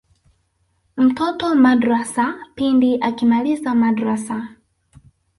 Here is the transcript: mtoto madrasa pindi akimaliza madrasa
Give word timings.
mtoto 0.97 1.55
madrasa 1.55 2.35
pindi 2.55 2.97
akimaliza 3.01 3.75
madrasa 3.75 4.47